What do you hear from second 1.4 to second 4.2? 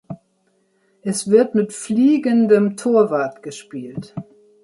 mit fliegendem Torwart gespielt.